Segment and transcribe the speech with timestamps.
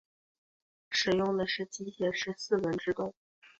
[0.89, 3.13] 使用的是机械式四轮制动。